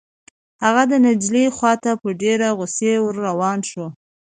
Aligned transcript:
هغه 0.63 0.83
د 0.91 0.93
نجلۍ 1.05 1.45
خوا 1.55 1.73
ته 1.83 1.91
په 2.01 2.09
ډېرې 2.21 2.49
غصې 2.57 2.93
ور 3.01 3.15
روان 3.27 3.59
شو. 3.69 3.85